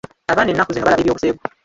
Abaana 0.31 0.51
nnaku 0.53 0.71
zino 0.73 0.83
balaba 0.85 1.03
eby'obuseegu. 1.03 1.43